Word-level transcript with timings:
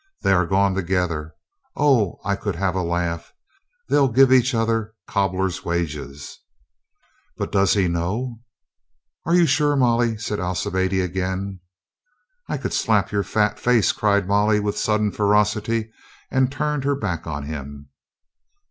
They 0.23 0.31
are 0.33 0.47
gone 0.47 0.73
together. 0.73 1.35
O, 1.75 2.19
I 2.25 2.35
could 2.35 2.55
have 2.55 2.73
a 2.73 2.81
laugh. 2.81 3.33
They'll 3.87 4.07
give 4.11 4.31
each 4.33 4.55
other 4.55 4.95
cobbler's 5.07 5.63
wages.... 5.63 6.39
But, 7.37 7.51
does 7.51 7.73
he 7.75 7.87
know?" 7.87 8.39
"Are 9.27 9.35
you 9.35 9.45
sure, 9.45 9.75
Molly?" 9.75 10.17
said 10.17 10.39
Alcibiade 10.39 10.99
again. 11.03 11.59
"I 12.49 12.57
could 12.57 12.73
slap 12.73 13.11
your 13.11 13.21
fat 13.21 13.59
face," 13.59 13.91
cried 13.91 14.27
Molly 14.27 14.59
with 14.59 14.75
sudden 14.75 15.11
ferocity, 15.11 15.91
and 16.31 16.51
turned 16.51 16.83
her 16.83 16.95
back 16.95 17.27
on 17.27 17.43
him. 17.43 17.89